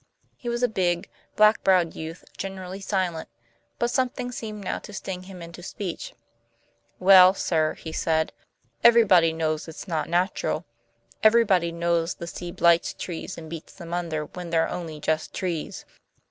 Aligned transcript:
He 0.35 0.49
was 0.49 0.63
a 0.63 0.67
big, 0.67 1.11
black 1.35 1.63
browed 1.63 1.93
youth 1.95 2.23
generally 2.35 2.79
silent, 2.81 3.29
but 3.77 3.91
something 3.91 4.31
seemed 4.31 4.63
now 4.63 4.79
to 4.79 4.93
sting 4.93 5.21
him 5.25 5.43
into 5.43 5.61
speech. 5.61 6.15
"Well, 6.97 7.35
sir," 7.35 7.75
he 7.75 7.91
said, 7.91 8.33
"everybody 8.83 9.31
knows 9.31 9.67
it's 9.67 9.87
not 9.87 10.09
natural. 10.09 10.65
Everybody 11.21 11.71
knows 11.71 12.15
the 12.15 12.25
sea 12.25 12.51
blights 12.51 12.95
trees 12.95 13.37
and 13.37 13.47
beats 13.47 13.73
them 13.73 13.93
under, 13.93 14.25
when 14.25 14.49
they're 14.49 14.67
only 14.69 14.99
just 14.99 15.35
trees. 15.35 15.85